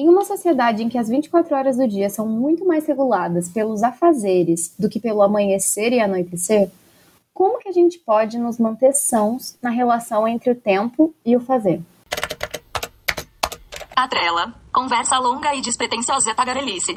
[0.00, 3.82] Em uma sociedade em que as 24 horas do dia são muito mais reguladas pelos
[3.82, 6.70] afazeres do que pelo amanhecer e anoitecer,
[7.34, 11.40] como que a gente pode nos manter sãos na relação entre o tempo e o
[11.40, 11.82] fazer?
[13.96, 14.54] A trela.
[14.72, 16.96] Conversa longa e despretensiosa tagarelice.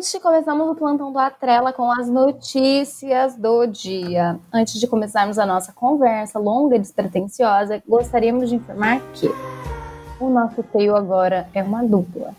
[0.00, 4.40] Gente, começamos o plantão do Atrela com as notícias do dia.
[4.50, 9.28] Antes de começarmos a nossa conversa longa e despretensiosa, gostaríamos de informar que
[10.18, 12.34] o nosso teio agora é uma dupla.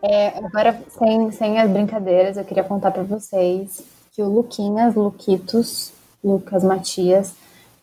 [0.00, 5.92] É, agora, sem, sem as brincadeiras, eu queria contar para vocês que o Luquinhas, Luquitos,
[6.22, 7.34] Lucas Matias,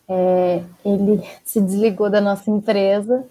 [0.08, 3.22] é, ele se desligou da nossa empresa.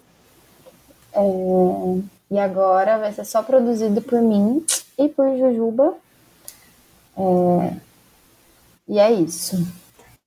[1.12, 4.64] É, e agora vai ser só produzido por mim
[4.98, 5.94] e por Jujuba.
[7.14, 7.76] É...
[8.88, 9.56] E é isso.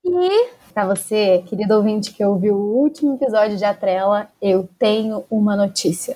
[0.06, 5.56] E para você, querido ouvinte que ouviu o último episódio de Atrela, eu tenho uma
[5.56, 6.16] notícia.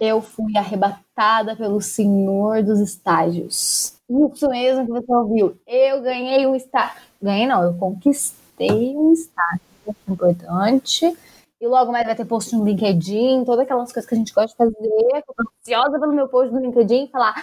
[0.00, 3.94] Eu fui arrebatada pelo senhor dos estágios.
[4.08, 5.58] Isso mesmo que você ouviu.
[5.66, 7.02] Eu ganhei um estágio.
[7.20, 9.60] Ganhei não, eu conquistei um estágio
[10.08, 11.12] importante
[11.60, 14.50] e logo mais vai ter post no LinkedIn, todas aquelas coisas que a gente gosta
[14.50, 15.24] de fazer.
[15.26, 17.34] Tô ansiosa pelo meu post no LinkedIn e falar.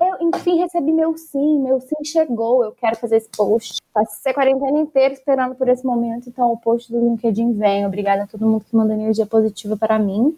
[0.00, 3.80] Eu, enfim, recebi meu sim, meu sim chegou, eu quero fazer esse post.
[3.92, 7.86] Passei a quarentena inteira esperando por esse momento, então o post do LinkedIn vem.
[7.86, 10.36] Obrigada a todo mundo que manda energia positiva para mim.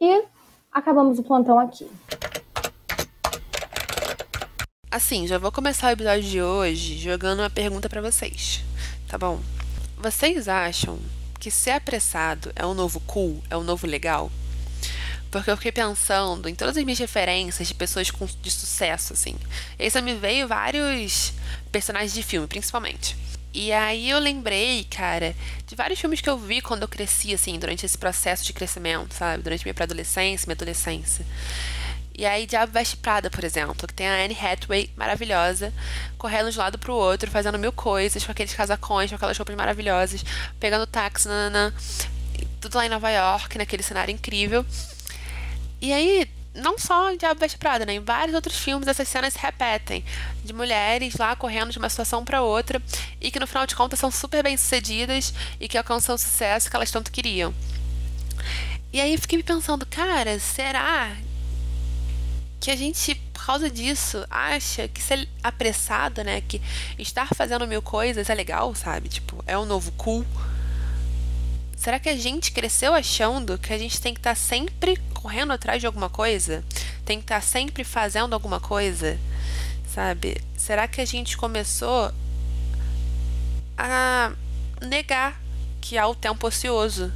[0.00, 0.24] E
[0.70, 1.90] acabamos o plantão aqui.
[4.90, 8.62] Assim, já vou começar o episódio de hoje jogando uma pergunta para vocês,
[9.08, 9.38] tá bom?
[9.98, 10.98] Vocês acham
[11.38, 14.30] que ser apressado é um novo cool, é um novo legal?
[15.30, 19.36] Porque eu fiquei pensando em todas as minhas referências de pessoas com, de sucesso, assim.
[19.78, 21.32] E aí só me veio vários
[21.70, 23.16] personagens de filme, principalmente.
[23.52, 25.34] E aí eu lembrei, cara,
[25.66, 29.14] de vários filmes que eu vi quando eu cresci, assim, durante esse processo de crescimento,
[29.14, 29.42] sabe?
[29.42, 31.24] Durante minha pré-adolescência, minha adolescência.
[32.18, 35.70] E aí, Diabo Veste Prada, por exemplo, que tem a Anne Hathaway, maravilhosa,
[36.16, 39.54] correndo de um lado pro outro, fazendo mil coisas, com aqueles casacões, com aquelas roupas
[39.54, 40.24] maravilhosas,
[40.58, 41.74] pegando táxi, nanana,
[42.58, 44.64] tudo lá em Nova York, naquele cenário incrível.
[45.78, 47.92] E aí, não só em Diabo Veste Prada, né?
[47.92, 50.02] Em vários outros filmes essas cenas se repetem.
[50.42, 52.80] De mulheres lá correndo de uma situação para outra
[53.20, 56.70] e que no final de contas são super bem sucedidas e que alcançam o sucesso
[56.70, 57.54] que elas tanto queriam.
[58.90, 61.14] E aí fiquei me pensando, cara, será
[62.60, 66.40] que a gente, por causa disso, acha que ser apressado, né?
[66.40, 66.60] Que
[66.98, 69.08] estar fazendo mil coisas é legal, sabe?
[69.08, 70.24] Tipo, é um novo cool.
[71.76, 75.52] Será que a gente cresceu achando que a gente tem que estar tá sempre correndo
[75.52, 76.64] atrás de alguma coisa?
[77.04, 79.18] Tem que estar tá sempre fazendo alguma coisa?
[79.94, 80.40] Sabe?
[80.56, 82.12] Será que a gente começou
[83.76, 84.32] a
[84.80, 85.40] negar
[85.80, 87.12] que há o tempo ocioso?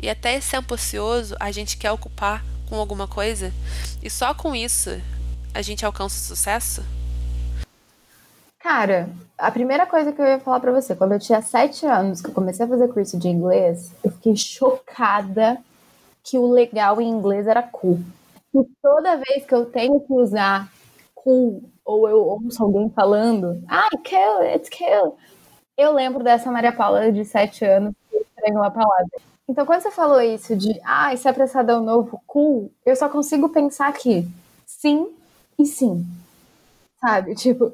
[0.00, 3.52] E até esse tempo ocioso a gente quer ocupar com alguma coisa
[4.02, 4.88] e só com isso
[5.52, 6.82] a gente alcança o sucesso?
[8.58, 12.22] Cara, a primeira coisa que eu ia falar para você, quando eu tinha sete anos,
[12.22, 15.58] que eu comecei a fazer curso de inglês, eu fiquei chocada
[16.24, 18.00] que o legal em inglês era cool.
[18.54, 20.72] E toda vez que eu tenho que usar
[21.14, 25.18] cool, ou eu ouço alguém falando, ah, cool, it's cool,
[25.76, 29.31] eu lembro dessa Maria Paula de sete anos que estranhou a palavra.
[29.48, 33.48] Então, quando você falou isso de, ah, esse apressado é novo cool, eu só consigo
[33.48, 34.26] pensar aqui,
[34.66, 35.08] sim
[35.58, 36.06] e sim.
[37.00, 37.34] Sabe?
[37.34, 37.72] Tipo,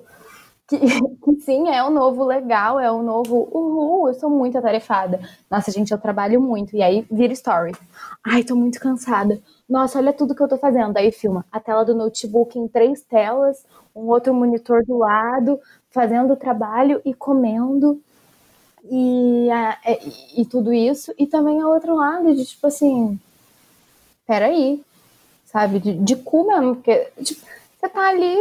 [0.68, 0.78] que,
[1.24, 5.20] que, sim, é o novo legal, é o novo uhul, eu sou muito atarefada.
[5.50, 6.76] Nossa, gente, eu trabalho muito.
[6.76, 7.72] E aí vira story.
[8.26, 9.40] Ai, tô muito cansada.
[9.68, 10.96] Nossa, olha tudo que eu tô fazendo.
[10.98, 13.64] Aí filma a tela do notebook em três telas,
[13.96, 18.00] um outro monitor do lado, fazendo o trabalho e comendo
[18.90, 23.18] e, a, é, e, e tudo isso, e também ao outro lado de tipo assim,
[24.26, 24.84] peraí,
[25.46, 27.40] sabe, de, de cu mesmo, porque tipo,
[27.78, 28.36] você tá ali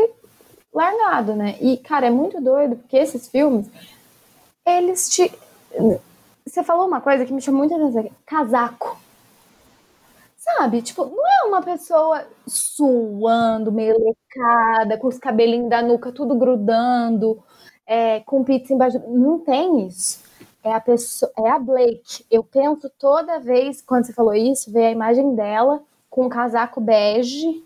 [0.74, 1.58] largado, né?
[1.62, 3.68] E, cara, é muito doido, porque esses filmes,
[4.66, 5.32] eles te.
[6.46, 8.98] Você falou uma coisa que me chamou muito atenção: casaco.
[10.38, 10.82] Sabe?
[10.82, 17.44] Tipo, não é uma pessoa suando, meio lecada, com os cabelinhos da nuca tudo grudando,
[17.86, 19.00] é, com pizza embaixo.
[19.10, 20.27] Não tem isso
[20.68, 22.26] é a pessoa, é a Blake.
[22.32, 26.82] Eu penso toda vez quando você falou isso, ver a imagem dela com um casaco
[26.82, 27.64] bege,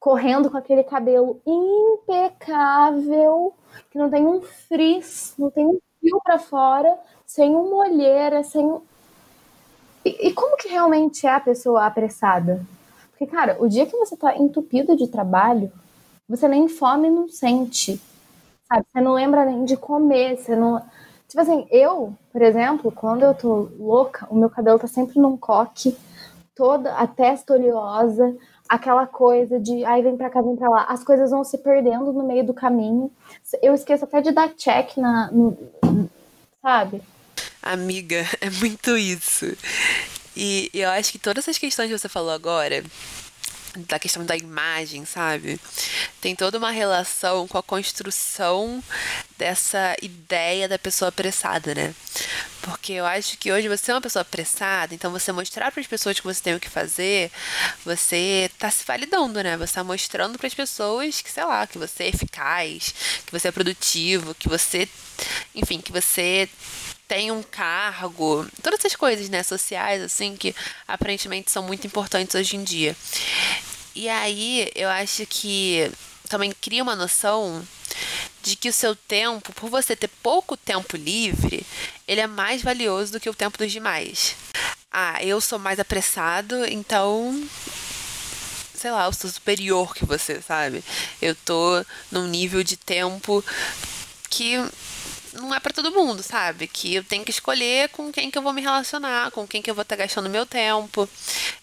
[0.00, 3.54] correndo com aquele cabelo impecável,
[3.90, 8.66] que não tem um frizz, não tem um fio para fora, sem uma olheira, sem
[10.04, 12.64] E, e como que realmente é a pessoa apressada?
[13.10, 15.72] Porque, cara, o dia que você tá entupido de trabalho,
[16.28, 18.00] você nem fome não sente.
[18.68, 18.86] Sabe?
[18.92, 20.82] Você não lembra nem de comer, você não.
[21.32, 25.34] Tipo assim, eu, por exemplo, quando eu tô louca, o meu cabelo tá sempre num
[25.34, 25.96] coque,
[26.54, 28.36] toda a testa oleosa,
[28.68, 30.84] aquela coisa de ai, vem pra cá, vem pra lá.
[30.90, 33.10] As coisas vão se perdendo no meio do caminho.
[33.62, 35.30] Eu esqueço até de dar check na.
[35.32, 35.56] No,
[36.60, 37.00] sabe?
[37.62, 39.56] Amiga, é muito isso.
[40.36, 42.84] E eu acho que todas essas questões que você falou agora,
[43.76, 45.58] da questão da imagem, sabe?
[46.20, 48.82] Tem toda uma relação com a construção
[49.38, 51.94] dessa ideia da pessoa apressada, né?
[52.60, 55.86] Porque eu acho que hoje você é uma pessoa apressada, então você mostrar para as
[55.86, 57.30] pessoas que você tem o que fazer,
[57.84, 59.56] você tá se validando, né?
[59.56, 62.94] Você tá mostrando para as pessoas que, sei lá, que você é eficaz,
[63.26, 64.88] que você é produtivo, que você,
[65.54, 66.48] enfim, que você
[67.08, 70.54] tem um cargo, todas essas coisas, né, sociais, assim, que
[70.86, 72.96] aparentemente são muito importantes hoje em dia.
[73.94, 75.90] E aí, eu acho que
[76.28, 77.62] também cria uma noção
[78.42, 81.64] de que o seu tempo, por você ter pouco tempo livre,
[82.08, 84.34] ele é mais valioso do que o tempo dos demais.
[84.90, 87.48] Ah, eu sou mais apressado, então
[88.74, 90.82] sei lá, eu sou superior que você, sabe?
[91.20, 93.44] Eu tô num nível de tempo
[94.28, 94.56] que
[95.32, 96.66] não é para todo mundo, sabe?
[96.66, 99.70] Que eu tenho que escolher com quem que eu vou me relacionar, com quem que
[99.70, 101.08] eu vou estar gastando meu tempo.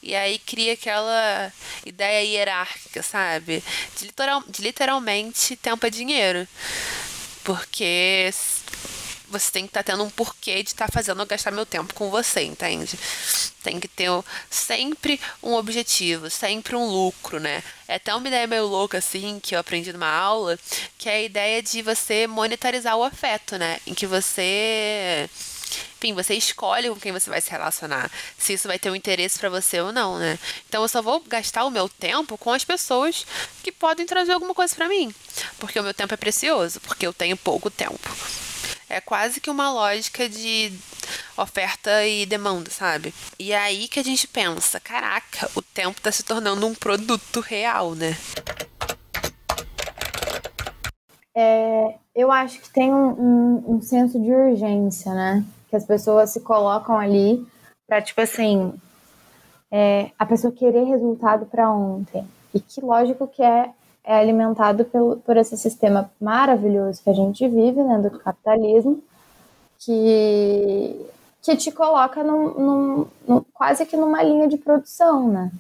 [0.01, 1.51] E aí cria aquela
[1.85, 3.63] ideia hierárquica, sabe?
[3.97, 6.47] De, literal, de literalmente tempo é dinheiro.
[7.43, 8.29] Porque
[9.29, 11.65] você tem que estar tá tendo um porquê de estar tá fazendo eu gastar meu
[11.65, 12.97] tempo com você, entende?
[13.63, 14.09] Tem que ter
[14.49, 17.63] sempre um objetivo, sempre um lucro, né?
[17.87, 20.57] É até uma ideia meio louca, assim, que eu aprendi numa aula,
[20.97, 23.79] que é a ideia de você monetarizar o afeto, né?
[23.85, 25.29] Em que você
[25.97, 29.37] enfim, você escolhe com quem você vai se relacionar, se isso vai ter um interesse
[29.37, 30.39] para você ou não, né?
[30.67, 33.25] Então eu só vou gastar o meu tempo com as pessoas
[33.61, 35.13] que podem trazer alguma coisa para mim,
[35.59, 38.09] porque o meu tempo é precioso, porque eu tenho pouco tempo.
[38.89, 40.73] É quase que uma lógica de
[41.37, 43.13] oferta e demanda, sabe?
[43.37, 47.39] E é aí que a gente pensa, caraca, o tempo tá se tornando um produto
[47.39, 48.17] real, né?
[51.35, 55.45] É, eu acho que tem um, um, um, senso de urgência, né?
[55.69, 57.45] Que as pessoas se colocam ali
[57.87, 58.73] para tipo assim,
[59.71, 62.27] é, a pessoa querer resultado para ontem.
[62.53, 63.69] E que lógico que é
[64.09, 69.03] é alimentado pelo, por esse sistema maravilhoso que a gente vive, né, do capitalismo,
[69.77, 71.05] que,
[71.43, 75.51] que te coloca num, num, num, quase que numa linha de produção, né?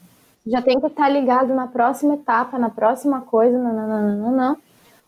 [0.47, 4.31] Já tem que estar ligado na próxima etapa, na próxima coisa, não, não, não, não,
[4.31, 4.57] não.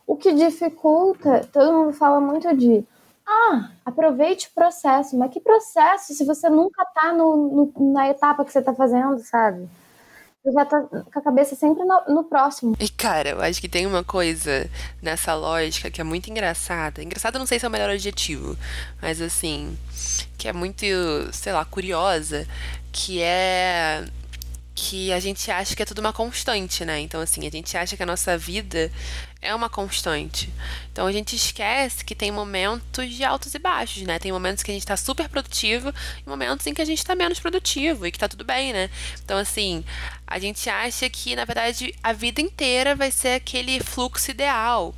[0.05, 2.85] O que dificulta, todo mundo fala muito de
[3.27, 8.45] ah, aproveite o processo, mas que processo se você nunca está no, no, na etapa
[8.45, 9.67] que você está fazendo, sabe?
[10.43, 12.75] Você já tá com a cabeça sempre no, no, próximo.
[12.79, 14.67] E, cara, eu acho que tem uma coisa
[14.99, 17.03] nessa lógica que é muito engraçada.
[17.03, 18.57] Engraçada não sei se é o melhor adjetivo,
[18.99, 19.77] mas assim,
[20.39, 20.83] que é muito,
[21.31, 22.47] sei lá, curiosa,
[22.91, 24.03] que é
[24.73, 26.99] que a gente acha que é tudo uma constante, né?
[26.99, 28.91] Então, assim, a gente acha que a nossa vida
[29.41, 30.49] é uma constante.
[30.91, 34.17] Então, a gente esquece que tem momentos de altos e baixos, né?
[34.17, 35.93] Tem momentos que a gente tá super produtivo
[36.25, 38.89] e momentos em que a gente tá menos produtivo e que tá tudo bem, né?
[39.23, 39.83] Então, assim,
[40.25, 44.95] a gente acha que, na verdade, a vida inteira vai ser aquele fluxo ideal.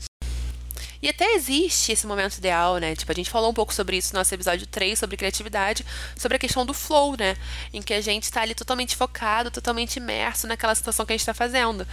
[1.03, 2.95] E até existe esse momento ideal, né?
[2.95, 6.37] Tipo, a gente falou um pouco sobre isso no nosso episódio 3, sobre criatividade, sobre
[6.37, 7.35] a questão do flow, né?
[7.73, 11.25] Em que a gente tá ali totalmente focado, totalmente imerso naquela situação que a gente
[11.25, 11.85] tá fazendo.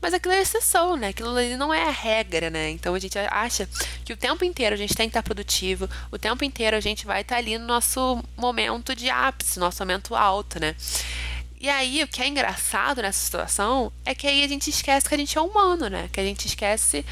[0.00, 1.08] Mas aquilo é exceção, né?
[1.08, 2.70] Aquilo ali não é a regra, né?
[2.70, 3.68] Então a gente acha
[4.06, 7.04] que o tempo inteiro a gente tem que estar produtivo, o tempo inteiro a gente
[7.04, 10.74] vai estar ali no nosso momento de ápice, nosso momento alto, né?
[11.60, 15.14] E aí, o que é engraçado nessa situação é que aí a gente esquece que
[15.14, 16.08] a gente é humano, né?
[16.12, 17.04] Que a gente esquece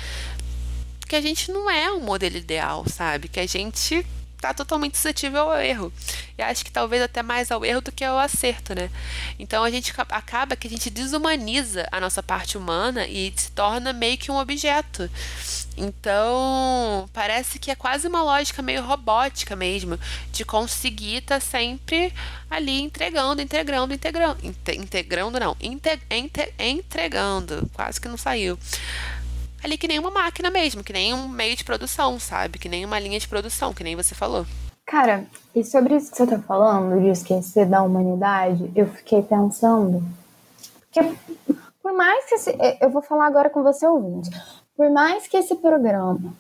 [1.14, 3.28] que a gente não é um modelo ideal, sabe?
[3.28, 4.04] Que a gente
[4.40, 5.92] tá totalmente suscetível ao erro.
[6.36, 8.90] E acho que talvez até mais ao erro do que ao acerto, né?
[9.38, 13.92] Então a gente acaba que a gente desumaniza a nossa parte humana e se torna
[13.92, 15.08] meio que um objeto.
[15.76, 19.96] Então, parece que é quase uma lógica meio robótica mesmo,
[20.32, 22.12] de conseguir estar tá sempre
[22.50, 24.38] ali entregando, integrando, integrando,
[24.72, 25.56] integrando não,
[26.58, 28.58] entregando, quase que não saiu
[29.64, 32.58] ali que nem uma máquina mesmo, que nem um meio de produção, sabe?
[32.58, 34.46] Que nem uma linha de produção, que nem você falou.
[34.84, 40.04] Cara, e sobre isso que você tá falando, de esquecer da humanidade, eu fiquei pensando
[40.92, 41.00] que
[41.82, 44.30] por mais que esse, eu vou falar agora com você ouvinte,
[44.76, 46.34] por mais que esse programa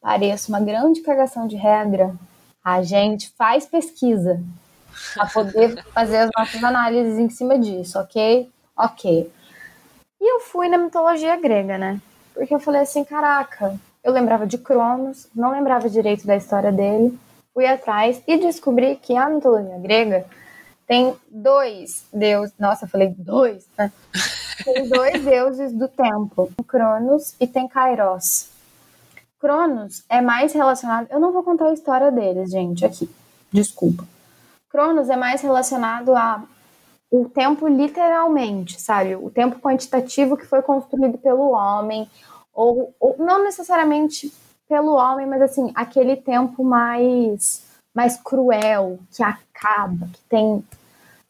[0.00, 2.14] pareça uma grande cagação de regra,
[2.62, 4.42] a gente faz pesquisa.
[5.14, 8.50] Pra poder fazer as nossas análises em cima disso, ok?
[8.76, 9.32] Ok.
[10.20, 12.00] E eu fui na mitologia grega, né?
[12.34, 17.18] Porque eu falei assim, caraca, eu lembrava de Cronos, não lembrava direito da história dele,
[17.54, 20.26] fui atrás e descobri que a mitologia grega
[20.86, 22.54] tem dois deuses.
[22.58, 23.90] Nossa, eu falei dois, né?
[24.62, 28.50] Tem dois deuses do tempo, Cronos e tem Kairos.
[29.40, 31.08] Cronos é mais relacionado.
[31.10, 33.10] Eu não vou contar a história deles, gente, aqui.
[33.52, 34.06] Desculpa.
[34.70, 36.44] Cronos é mais relacionado a
[37.20, 39.14] o tempo literalmente, sabe?
[39.14, 42.10] O tempo quantitativo que foi construído pelo homem,
[42.52, 44.32] ou, ou não necessariamente
[44.68, 47.62] pelo homem, mas assim, aquele tempo mais
[47.94, 50.64] mais cruel, que acaba, que tem,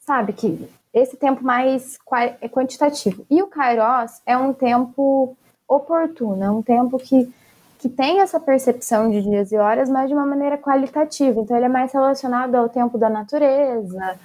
[0.00, 1.98] sabe, que esse tempo mais
[2.40, 3.26] é quantitativo.
[3.28, 5.36] E o Kairos é um tempo
[5.68, 7.30] oportuno, é um tempo que,
[7.78, 11.38] que tem essa percepção de dias e horas, mas de uma maneira qualitativa.
[11.38, 14.18] Então, ele é mais relacionado ao tempo da natureza,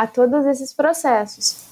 [0.00, 1.66] a todos esses processos.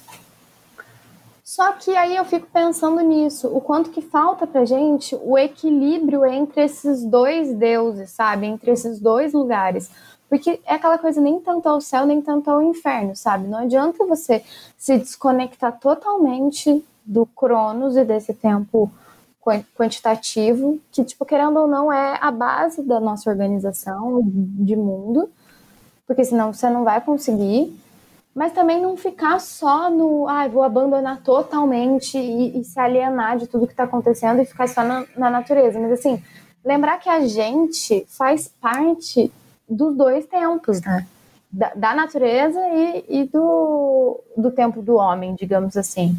[1.43, 6.27] Só que aí eu fico pensando nisso, o quanto que falta pra gente o equilíbrio
[6.27, 8.45] entre esses dois deuses, sabe?
[8.45, 9.91] Entre esses dois lugares.
[10.29, 13.49] Porque é aquela coisa, nem tanto ao céu, nem tanto ao inferno, sabe?
[13.49, 14.45] Não adianta você
[14.77, 18.93] se desconectar totalmente do Cronos e desse tempo
[19.75, 25.31] quantitativo, que, tipo, querendo ou não, é a base da nossa organização de mundo,
[26.07, 27.75] porque senão você não vai conseguir.
[28.39, 33.49] Mas também não ficar só no, ah, vou abandonar totalmente e, e se alienar de
[33.49, 35.81] tudo que está acontecendo e ficar só na, na natureza.
[35.81, 36.23] Mas, assim,
[36.65, 39.33] lembrar que a gente faz parte
[39.69, 41.05] dos dois tempos, né?
[41.51, 46.17] Da, da natureza e, e, do, do tempo do homem, digamos assim.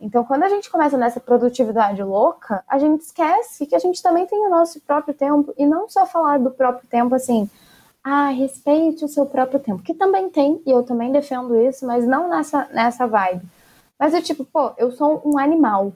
[0.00, 4.26] Então, quando a gente começa nessa produtividade louca, a gente esquece que a gente também
[4.26, 7.50] tem o nosso próprio tempo, e não só falar do próprio tempo assim,
[8.02, 12.06] ah, respeite o seu próprio tempo, que também tem, e eu também defendo isso, mas
[12.06, 13.42] não nessa, nessa vibe.
[13.98, 15.92] Mas é tipo, pô, eu sou um animal.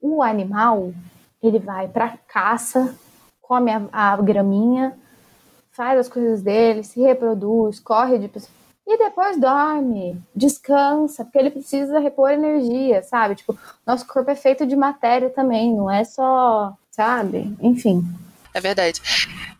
[0.00, 0.92] O animal,
[1.42, 2.94] ele vai pra caça,
[3.42, 4.98] come a, a graminha,
[5.70, 8.28] faz as coisas dele, se reproduz, corre de
[8.90, 13.34] e depois dorme, descansa, porque ele precisa repor energia, sabe?
[13.34, 13.54] Tipo,
[13.86, 17.54] nosso corpo é feito de matéria também, não é só, sabe?
[17.60, 18.02] Enfim.
[18.58, 19.00] É verdade.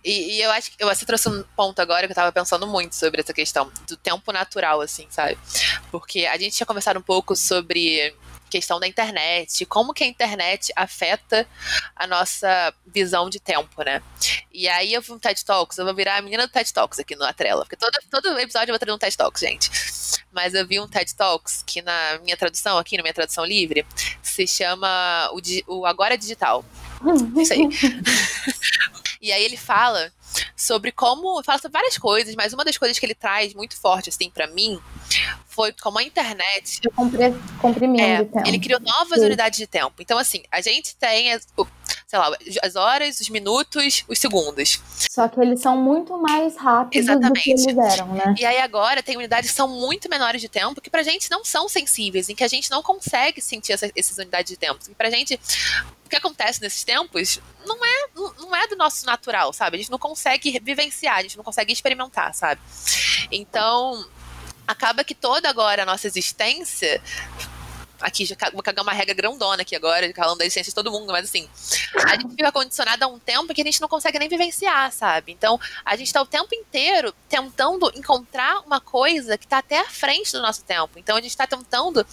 [0.04, 2.96] E, e, eu acho que você trouxe um ponto agora que eu tava pensando muito
[2.96, 5.38] sobre essa questão do tempo natural, assim, sabe?
[5.88, 8.12] Porque a gente tinha conversado um pouco sobre
[8.50, 11.46] questão da internet, como que a internet afeta
[11.94, 14.02] a nossa visão de tempo, né?
[14.52, 16.98] E aí eu vi um TED Talks, eu vou virar a menina do TED Talks
[16.98, 19.70] aqui na Trela, porque todo, todo episódio eu vou trazer um TED Talks, gente.
[20.32, 23.86] Mas eu vi um TED Talks que na minha tradução aqui, na minha tradução livre,
[24.22, 26.64] se chama o, o Agora Digital.
[27.36, 27.68] Isso aí.
[29.38, 30.12] aí ele fala
[30.56, 31.42] sobre como.
[31.42, 34.46] Fala sobre várias coisas, mas uma das coisas que ele traz muito forte, assim, para
[34.48, 34.78] mim,
[35.46, 36.80] foi como a internet.
[37.60, 38.46] Comprimindo é, tempo.
[38.46, 39.26] Ele criou novas Sim.
[39.26, 39.94] unidades de tempo.
[40.00, 41.30] Então, assim, a gente tem,
[42.08, 44.80] sei lá, as horas, os minutos, os segundos.
[45.10, 47.34] Só que eles são muito mais rápidos Exatamente.
[47.34, 48.34] do que eles eram, né?
[48.38, 51.44] E aí agora tem unidades que são muito menores de tempo que pra gente não
[51.44, 54.78] são sensíveis, em que a gente não consegue sentir essa, essas unidades de tempo.
[54.88, 55.38] E pra gente
[56.02, 59.76] o que acontece nesses tempos não é, não é do nosso natural, sabe?
[59.76, 62.58] A gente não consegue vivenciar, a gente não consegue experimentar, sabe?
[63.30, 64.02] Então,
[64.66, 67.02] acaba que toda agora a nossa existência
[68.00, 71.12] aqui já vou cagar uma regra grandona aqui agora, falando da existência de todo mundo,
[71.12, 71.48] mas assim,
[72.06, 75.32] a gente fica condicionado a um tempo que a gente não consegue nem vivenciar, sabe?
[75.32, 79.86] Então, a gente está o tempo inteiro tentando encontrar uma coisa que está até à
[79.86, 80.98] frente do nosso tempo.
[80.98, 82.06] Então, a gente está tentando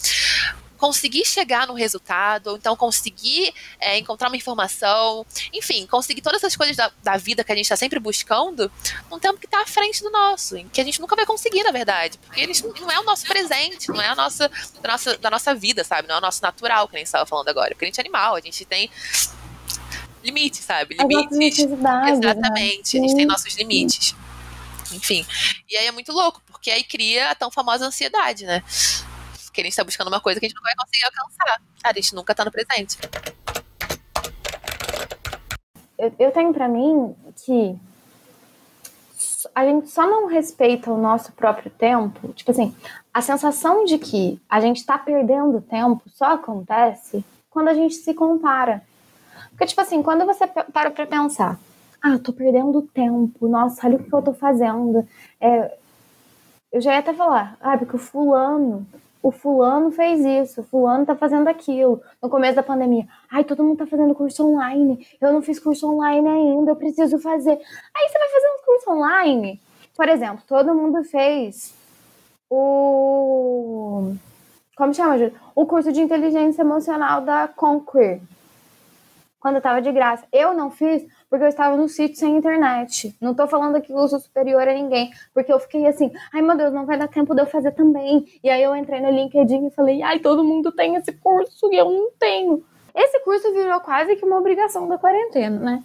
[0.85, 6.55] conseguir chegar no resultado, ou então conseguir é, encontrar uma informação, enfim, conseguir todas essas
[6.55, 8.71] coisas da, da vida que a gente está sempre buscando
[9.09, 11.71] num tempo que está à frente do nosso, que a gente nunca vai conseguir, na
[11.71, 14.47] verdade, porque eles não é o nosso presente, não é a nossa
[14.79, 16.07] da nossa, da nossa vida, sabe?
[16.07, 18.01] Não é o nosso natural, que a gente estava falando agora, porque a gente é
[18.01, 18.91] animal, a gente tem
[20.23, 20.97] limites, sabe?
[20.97, 21.31] Limites.
[22.09, 23.05] Exatamente, né?
[23.05, 24.15] a gente tem nossos limites.
[24.93, 25.25] Enfim.
[25.67, 28.63] E aí é muito louco, porque aí cria a tão famosa ansiedade, né?
[29.55, 31.61] Porque a gente tá buscando uma coisa que a gente não vai conseguir alcançar.
[31.85, 32.97] A gente nunca tá no presente.
[35.97, 37.73] Eu, eu tenho para mim que
[39.55, 42.33] a gente só não respeita o nosso próprio tempo.
[42.33, 42.75] Tipo assim,
[43.13, 48.13] a sensação de que a gente tá perdendo tempo só acontece quando a gente se
[48.13, 48.83] compara.
[49.51, 51.57] Porque, tipo assim, quando você para pra pensar,
[52.01, 55.07] ah, eu tô perdendo tempo, nossa, olha o que eu tô fazendo.
[55.39, 55.77] É,
[56.73, 58.85] eu já ia até falar, ah, porque o fulano
[59.25, 61.99] o fulano fez isso, o fulano tá fazendo aquilo.
[62.21, 65.89] No começo da pandemia, ai, todo mundo tá fazendo curso online, eu não fiz curso
[65.91, 67.53] online ainda, eu preciso fazer.
[67.53, 69.59] Aí você vai fazer um curso online
[69.95, 71.73] Por exemplo, todo mundo fez
[72.47, 74.13] o.
[74.77, 75.33] Como chama, Júlia?
[75.55, 78.21] O curso de inteligência emocional da Conquer.
[79.39, 80.27] Quando estava de graça.
[80.31, 81.03] Eu não fiz
[81.35, 83.13] porque eu estava no sítio sem internet.
[83.19, 86.55] Não tô falando aqui que eu superior a ninguém, porque eu fiquei assim, ai meu
[86.55, 88.25] Deus, não vai dar tempo de eu fazer também.
[88.41, 91.75] E aí eu entrei no LinkedIn e falei, ai, todo mundo tem esse curso e
[91.75, 92.63] eu não tenho.
[92.95, 95.83] Esse curso virou quase que uma obrigação da quarentena, né?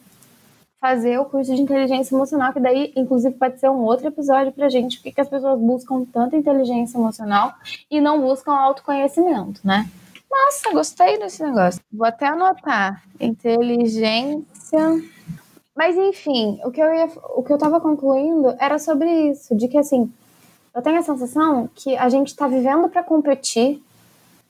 [0.81, 4.69] Fazer o curso de inteligência emocional, que daí, inclusive, pode ser um outro episódio pra
[4.69, 7.55] gente, porque que as pessoas buscam tanta inteligência emocional
[7.91, 9.91] e não buscam autoconhecimento, né?
[10.31, 11.81] Nossa, gostei desse negócio.
[11.93, 13.03] Vou até anotar.
[13.19, 15.03] Inteligência
[15.81, 19.67] mas enfim, o que eu ia, o que eu tava concluindo era sobre isso, de
[19.67, 20.13] que assim,
[20.75, 23.83] eu tenho a sensação que a gente tá vivendo para competir,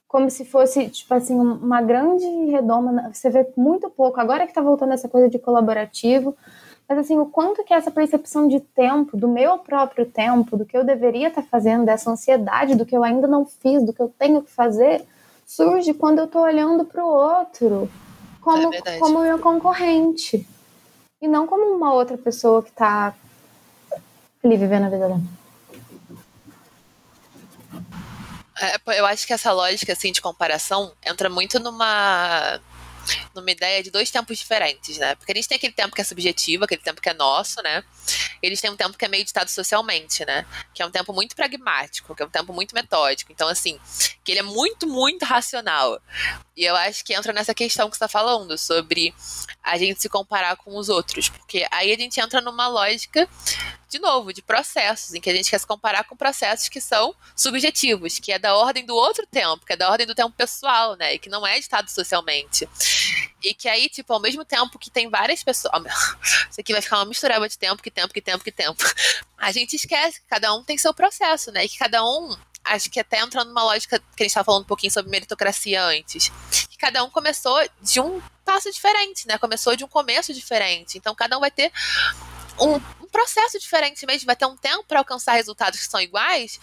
[0.08, 4.60] como se fosse, tipo assim, uma grande redoma, você vê muito pouco, agora que tá
[4.60, 6.36] voltando essa coisa de colaborativo,
[6.88, 10.76] mas assim, o quanto que essa percepção de tempo, do meu próprio tempo, do que
[10.76, 14.02] eu deveria estar tá fazendo, dessa ansiedade do que eu ainda não fiz, do que
[14.02, 15.04] eu tenho que fazer,
[15.46, 17.88] surge quando eu tô olhando para o outro
[18.40, 20.44] como, é como meu concorrente
[21.20, 23.14] e não como uma outra pessoa que está
[24.42, 25.20] ali vivendo a vida dela.
[28.60, 32.60] É, eu acho que essa lógica assim de comparação entra muito numa
[33.34, 35.14] numa ideia de dois tempos diferentes, né?
[35.14, 37.84] Porque a gente tem aquele tempo que é subjetivo, aquele tempo que é nosso, né?
[38.42, 40.46] Eles têm um tempo que é meio ditado socialmente, né?
[40.74, 43.32] Que é um tempo muito pragmático, que é um tempo muito metódico.
[43.32, 43.78] Então, assim,
[44.24, 46.00] que ele é muito, muito racional.
[46.56, 49.14] E eu acho que entra nessa questão que você está falando, sobre
[49.62, 51.28] a gente se comparar com os outros.
[51.28, 53.28] Porque aí a gente entra numa lógica
[53.90, 57.12] de novo, de processos, em que a gente quer se comparar com processos que são
[57.34, 60.94] subjetivos, que é da ordem do outro tempo, que é da ordem do tempo pessoal,
[60.96, 61.14] né?
[61.14, 62.68] E que não é ditado socialmente.
[63.42, 65.72] E que aí, tipo, ao mesmo tempo que tem várias pessoas.
[66.50, 68.82] Isso aqui vai ficar uma mistureba de tempo, que tempo, que tempo, que tempo.
[69.38, 71.64] A gente esquece que cada um tem seu processo, né?
[71.64, 74.62] E que cada um acho que até entrando numa lógica que a gente estava falando
[74.62, 76.30] um pouquinho sobre meritocracia antes.
[76.68, 79.38] Que cada um começou de um passo diferente, né?
[79.38, 80.98] Começou de um começo diferente.
[80.98, 81.72] Então cada um vai ter
[82.60, 86.60] um, um processo diferente mesmo, vai ter um tempo para alcançar resultados que são iguais,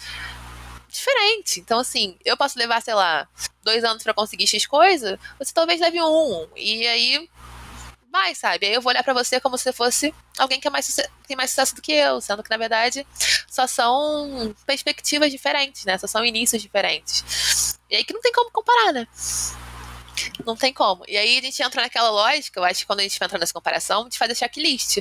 [0.98, 1.60] diferente.
[1.60, 3.28] Então, assim, eu posso levar, sei lá,
[3.64, 6.48] dois anos para conseguir X coisa, você talvez leve um.
[6.56, 7.30] E aí
[8.12, 8.66] vai, sabe?
[8.66, 10.96] Aí eu vou olhar para você como se fosse alguém que é mais
[11.28, 13.06] tem mais sucesso do que eu, sendo que na verdade
[13.48, 15.98] só são perspectivas diferentes, né?
[15.98, 17.78] Só são inícios diferentes.
[17.90, 19.08] E aí que não tem como comparar, né?
[20.46, 21.04] Não tem como.
[21.08, 23.54] E aí a gente entra naquela lógica, eu acho que quando a gente entra nessa
[23.54, 25.00] comparação, de fazer checklist.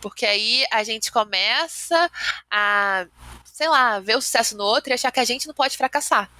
[0.00, 2.10] Porque aí a gente começa
[2.50, 3.06] a,
[3.44, 6.30] sei lá, ver o sucesso no outro e achar que a gente não pode fracassar.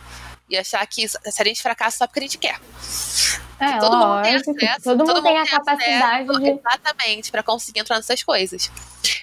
[0.49, 2.59] E achar que se a gente fracassa só porque a gente quer.
[3.61, 6.51] É, todo mundo tem acesso, todo, todo mundo tem a capacidade de...
[6.51, 8.71] Exatamente, para conseguir entrar nessas coisas.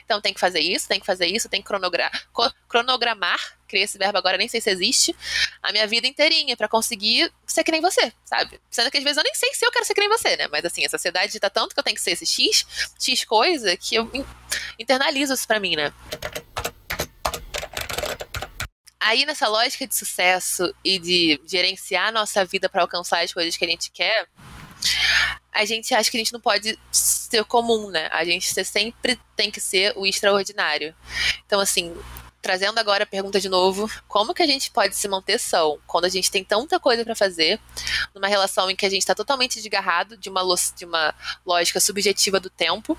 [0.05, 2.27] Então tem que fazer isso, tem que fazer isso, tem que cronogramar,
[2.69, 5.15] cronogramar, criei esse verbo agora, nem sei se existe,
[5.61, 8.61] a minha vida inteirinha para conseguir ser que nem você, sabe?
[8.69, 10.47] Sendo que às vezes eu nem sei se eu quero ser que nem você, né?
[10.47, 12.65] Mas assim, a sociedade dita tanto que eu tenho que ser esse X,
[12.99, 14.09] X coisa, que eu
[14.77, 15.91] internalizo isso pra mim, né?
[18.99, 23.63] Aí, nessa lógica de sucesso e de gerenciar nossa vida para alcançar as coisas que
[23.63, 24.27] a gente quer,
[25.55, 28.09] a gente acha que a gente não pode ser comum, né?
[28.11, 30.93] A gente sempre tem que ser o extraordinário.
[31.45, 31.95] Então, assim,
[32.41, 36.05] trazendo agora a pergunta de novo, como que a gente pode se manter são quando
[36.05, 37.59] a gente tem tanta coisa para fazer,
[38.13, 40.43] numa relação em que a gente está totalmente desgarrado de uma,
[40.75, 41.15] de uma
[41.45, 42.97] lógica subjetiva do tempo,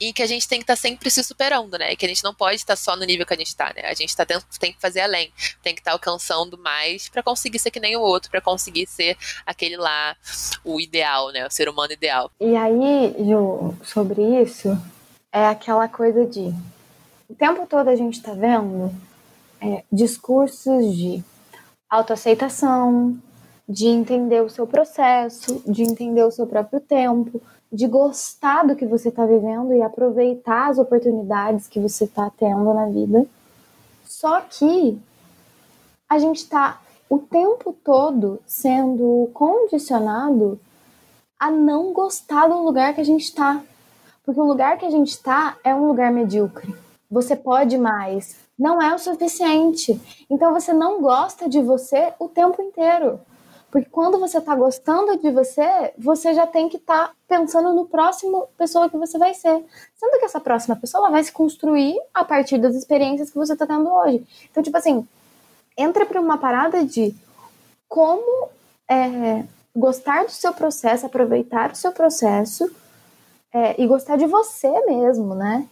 [0.00, 1.94] e que a gente tem que estar tá sempre se superando, né?
[1.96, 3.82] Que a gente não pode estar tá só no nível que a gente está, né?
[3.84, 5.32] A gente tá tendo, tem que fazer além,
[5.62, 8.86] tem que estar tá alcançando mais para conseguir ser que nem o outro, para conseguir
[8.86, 10.16] ser aquele lá,
[10.64, 11.46] o ideal, né?
[11.46, 12.30] O ser humano ideal.
[12.40, 14.76] E aí, Ju, sobre isso,
[15.32, 16.54] é aquela coisa de
[17.28, 18.90] o tempo todo a gente tá vendo
[19.60, 21.22] é, discursos de
[21.90, 23.18] autoaceitação,
[23.68, 28.86] de entender o seu processo, de entender o seu próprio tempo, de gostar do que
[28.86, 33.26] você está vivendo e aproveitar as oportunidades que você está tendo na vida.
[34.04, 34.98] Só que
[36.08, 40.58] a gente está o tempo todo sendo condicionado
[41.38, 43.62] a não gostar do lugar que a gente está.
[44.24, 46.74] Porque o lugar que a gente está é um lugar medíocre.
[47.10, 48.36] Você pode mais.
[48.58, 50.00] Não é o suficiente.
[50.28, 53.20] Então você não gosta de você o tempo inteiro.
[53.70, 57.84] Porque quando você está gostando de você, você já tem que estar tá pensando no
[57.86, 59.62] próximo pessoa que você vai ser.
[59.94, 63.66] Sendo que essa próxima pessoa vai se construir a partir das experiências que você está
[63.66, 64.26] tendo hoje.
[64.50, 65.06] Então, tipo assim,
[65.76, 67.14] entra para uma parada de
[67.86, 68.48] como
[68.88, 69.44] é,
[69.76, 72.70] gostar do seu processo, aproveitar o seu processo
[73.52, 75.66] é, e gostar de você mesmo, né?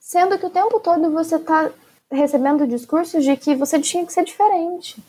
[0.00, 1.70] Sendo que o tempo todo você tá
[2.10, 5.00] recebendo discursos de que você tinha que ser diferente.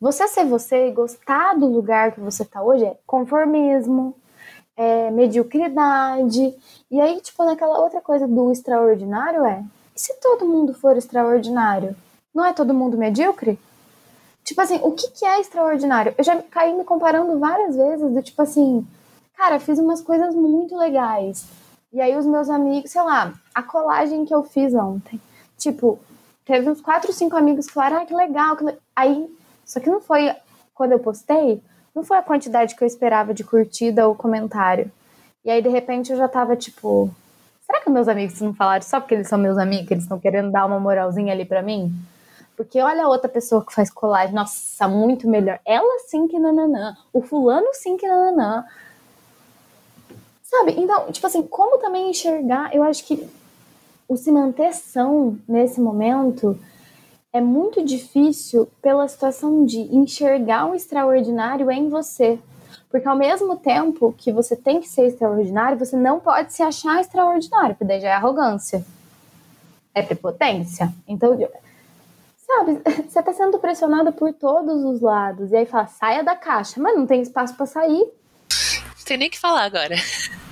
[0.00, 4.14] Você ser você e gostar do lugar que você tá hoje é conformismo,
[4.76, 6.56] é mediocridade.
[6.88, 9.64] E aí, tipo, naquela outra coisa do extraordinário é:
[9.96, 11.96] e se todo mundo for extraordinário?
[12.32, 13.58] Não é todo mundo medíocre?
[14.44, 16.14] Tipo assim, o que, que é extraordinário?
[16.16, 18.86] Eu já caí me comparando várias vezes do tipo assim,
[19.36, 21.44] cara, fiz umas coisas muito legais.
[21.92, 25.20] E aí os meus amigos, sei lá, a colagem que eu fiz ontem.
[25.58, 25.98] Tipo,
[26.44, 28.56] teve uns quatro, cinco amigos que falaram, ah, que legal.
[28.56, 28.78] Que le...
[28.94, 29.37] Aí,
[29.68, 30.34] só que não foi,
[30.74, 31.62] quando eu postei,
[31.94, 34.90] não foi a quantidade que eu esperava de curtida ou comentário.
[35.44, 37.10] E aí, de repente, eu já tava tipo,
[37.66, 40.18] será que meus amigos não falaram só porque eles são meus amigos, que eles estão
[40.18, 41.92] querendo dar uma moralzinha ali pra mim?
[42.56, 45.60] Porque olha a outra pessoa que faz colagem, nossa, muito melhor.
[45.66, 46.96] Ela sim que nananã.
[47.12, 48.64] O fulano sim que nananã.
[50.42, 50.74] Sabe?
[50.78, 53.28] Então, tipo assim, como também enxergar, eu acho que
[54.08, 56.58] o se manter são nesse momento
[57.38, 62.38] é muito difícil pela situação de enxergar o extraordinário em você.
[62.90, 67.00] Porque ao mesmo tempo que você tem que ser extraordinário, você não pode se achar
[67.00, 68.84] extraordinário, porque daí já é arrogância.
[69.94, 70.92] É prepotência.
[71.06, 71.38] Então,
[72.36, 75.52] sabe, você tá sendo pressionado por todos os lados.
[75.52, 76.80] E aí fala, saia da caixa.
[76.80, 78.04] Mas não tem espaço para sair.
[78.04, 79.94] Não tem nem o que falar agora.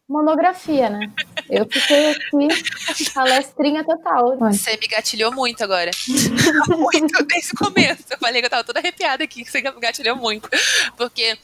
[0.08, 1.12] Monografia, né?
[1.48, 4.36] Eu fiquei aqui, palestrinha total.
[4.38, 5.90] Você me gatilhou muito agora.
[6.68, 8.04] muito, desde o começo.
[8.10, 10.48] Eu falei que eu tava toda arrepiada aqui, que você me gatilhou muito.
[10.96, 11.36] Porque,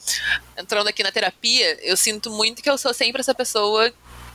[0.58, 3.92] entrando aqui na terapia, eu sinto muito que eu sou sempre essa pessoa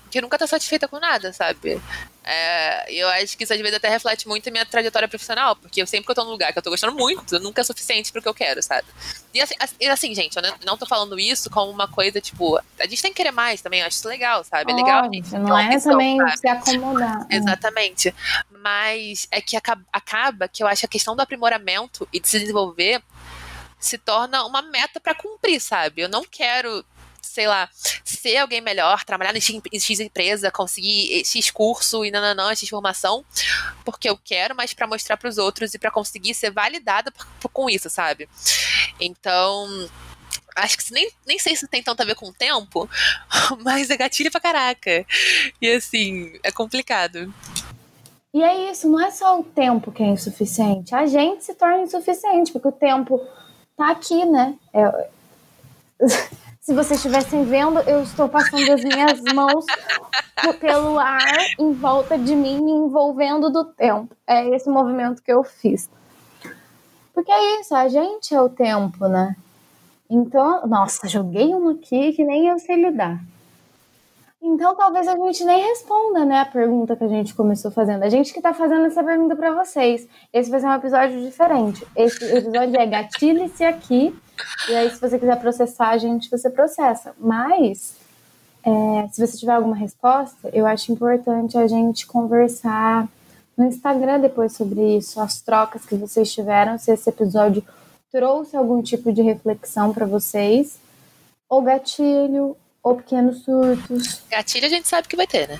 [0.08, 1.82] que nunca tá satisfeita com nada, sabe?
[2.24, 5.82] É, eu acho que isso às vezes até reflete muito a minha trajetória profissional, porque
[5.82, 8.12] eu sempre que eu tô num lugar que eu tô gostando muito, nunca é suficiente
[8.12, 8.86] pro que eu quero, sabe?
[9.34, 9.56] E assim,
[9.90, 13.18] assim gente, eu não tô falando isso como uma coisa, tipo, a gente tem que
[13.18, 14.72] querer mais também, eu acho isso legal, sabe?
[14.72, 15.32] É legal a gente.
[15.32, 16.38] Não é opção, também sabe?
[16.38, 17.28] se acomodar.
[17.30, 17.36] É.
[17.38, 18.16] Exatamente.
[18.52, 22.28] Mas é que acaba, acaba que eu acho que a questão do aprimoramento e de
[22.28, 23.02] se desenvolver
[23.80, 26.02] se torna uma meta para cumprir, sabe?
[26.02, 26.84] Eu não quero
[27.38, 27.70] sei lá,
[28.04, 32.68] ser alguém melhor, trabalhar em X, em X empresa, conseguir X curso e nananã, X
[32.68, 33.24] formação,
[33.86, 37.14] porque eu quero, mas para mostrar para os outros e para conseguir ser validada
[37.54, 38.28] com isso, sabe?
[39.00, 39.68] Então,
[40.56, 42.90] acho que nem, nem sei se tem tanto a ver com o tempo,
[43.64, 45.06] mas é gatilho pra caraca.
[45.62, 47.32] E assim, é complicado.
[48.34, 51.84] E é isso, não é só o tempo que é insuficiente, a gente se torna
[51.84, 53.24] insuficiente, porque o tempo
[53.78, 54.56] tá aqui, né?
[54.74, 55.10] É...
[56.68, 59.66] Se vocês estivessem vendo, eu estou passando as minhas mãos
[60.60, 64.14] pelo ar em volta de mim, me envolvendo do tempo.
[64.28, 65.90] É esse movimento que eu fiz.
[67.14, 69.38] Porque é isso, a gente é o tempo, né?
[70.10, 73.24] Então, nossa, joguei uma aqui que nem eu sei lidar.
[74.42, 78.04] Então, talvez a gente nem responda, né, a pergunta que a gente começou fazendo.
[78.04, 80.08] A gente que tá fazendo essa pergunta para vocês.
[80.32, 81.86] Esse vai ser um episódio diferente.
[81.96, 84.16] Esse episódio é gatilhe-se aqui.
[84.70, 87.16] E aí, se você quiser processar a gente, você processa.
[87.20, 87.96] Mas,
[88.64, 93.08] é, se você tiver alguma resposta, eu acho importante a gente conversar
[93.58, 97.64] no Instagram depois sobre isso, as trocas que vocês tiveram, se esse episódio
[98.12, 100.80] trouxe algum tipo de reflexão para vocês,
[101.50, 104.22] ou gatilho, ou pequenos surtos.
[104.30, 105.60] Gatilho a gente sabe que vai ter, né?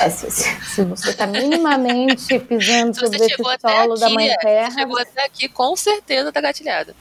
[0.00, 4.70] É, se, se você está minimamente pisando sobre esse solo aqui, da Mãe Terra.
[4.70, 6.94] Você chegou até aqui, com certeza tá gatilhada.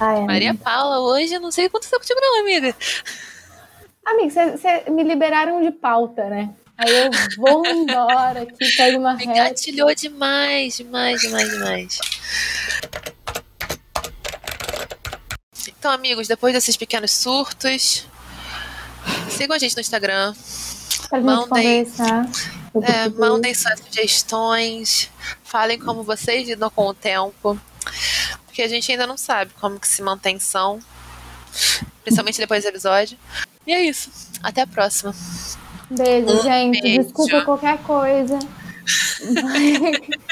[0.00, 0.64] É, Maria amiga.
[0.64, 2.74] Paula, hoje eu não sei o que aconteceu contigo, não, amiga.
[4.06, 6.50] Amiga, você me liberaram de pauta, né?
[6.78, 11.98] Aí eu vou embora aqui, pego uma Me gatilhou demais, demais, demais, demais.
[15.78, 18.06] Então, amigos, depois desses pequenos surtos,
[19.30, 20.34] Sigam a gente no Instagram.
[21.08, 21.86] Pra mandem,
[22.82, 25.10] é, mandem suas sugestões.
[25.42, 27.58] Falem como vocês lidam com o tempo.
[28.46, 30.80] Porque a gente ainda não sabe como que se mantém são.
[32.02, 33.16] Principalmente depois do episódio.
[33.66, 34.10] E é isso.
[34.42, 35.14] Até a próxima.
[35.90, 36.80] Beijo, um gente.
[36.80, 37.04] Beijo.
[37.04, 38.38] Desculpa qualquer coisa.